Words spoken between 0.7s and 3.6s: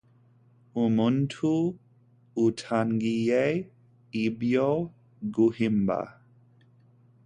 Umuntu utangiye